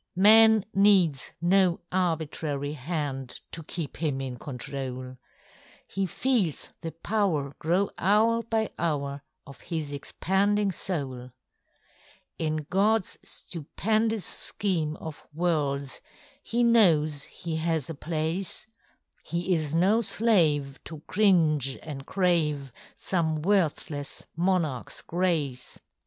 Man 0.15 0.65
needs 0.73 1.33
no 1.41 1.79
arbitrary 1.91 2.73
hand 2.73 3.39
To 3.51 3.61
keep 3.61 3.97
him 3.97 4.19
in 4.19 4.37
control; 4.37 5.17
He 5.85 6.07
feels 6.07 6.73
the 6.81 6.91
power 6.91 7.53
grow 7.59 7.91
hour 7.99 8.41
by 8.41 8.71
hour 8.79 9.21
Of 9.45 9.61
his 9.61 9.93
expanding 9.93 10.71
soul: 10.71 11.33
In 12.39 12.65
GodŌĆÖs 12.65 13.17
stupendous 13.23 14.25
scheme 14.25 14.95
of 14.95 15.27
worlds 15.35 16.01
He 16.41 16.63
knows 16.63 17.25
he 17.25 17.57
has 17.57 17.87
a 17.87 17.93
place; 17.93 18.65
He 19.23 19.53
is 19.53 19.75
no 19.75 20.01
slave 20.01 20.83
to 20.85 21.01
cringe, 21.01 21.77
and 21.83 22.07
crave 22.07 22.71
Some 22.95 23.43
worthless 23.43 24.25
monarchŌĆÖs 24.35 25.05
grace. 25.05 25.79